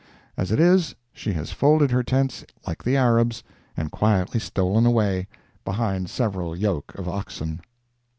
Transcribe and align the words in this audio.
As 0.35 0.51
it 0.51 0.59
is, 0.59 0.95
she 1.13 1.33
has 1.33 1.51
folded 1.51 1.91
her 1.91 2.01
tents 2.01 2.43
like 2.65 2.83
the 2.83 2.97
Arabs, 2.97 3.43
and 3.77 3.91
quietly 3.91 4.39
stolen 4.39 4.83
away, 4.83 5.27
behind 5.63 6.09
several 6.09 6.55
yoke 6.55 6.95
of 6.95 7.07
oxen. 7.07 7.61